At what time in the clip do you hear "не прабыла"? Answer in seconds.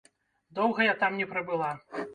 1.23-1.71